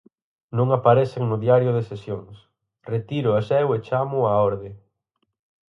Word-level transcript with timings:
Non 0.57 0.67
aparecen 0.77 1.23
no 1.29 1.37
Diario 1.45 1.71
de 1.77 1.83
Sesións, 1.91 2.35
retíroas 2.93 3.47
eu 3.61 3.67
e 3.77 3.79
chámoo 3.87 4.23
á 4.31 4.33
orde. 4.49 4.71